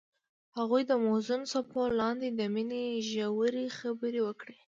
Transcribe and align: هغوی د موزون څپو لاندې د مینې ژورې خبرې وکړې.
هغوی 0.57 0.83
د 0.89 0.91
موزون 1.05 1.41
څپو 1.51 1.81
لاندې 1.99 2.27
د 2.31 2.41
مینې 2.53 2.83
ژورې 3.11 3.65
خبرې 3.79 4.21
وکړې. 4.27 4.57